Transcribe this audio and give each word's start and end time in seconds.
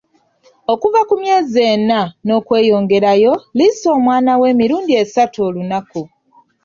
Okuva 0.73 1.01
ku 1.09 1.15
myezi 1.21 1.59
enna 1.73 2.01
n'okweyongerayo, 2.25 3.33
liisa 3.57 3.87
omwana 3.97 4.31
wo 4.39 4.45
emirundi 4.53 4.91
esatu 5.03 5.37
olunaku. 5.47 6.01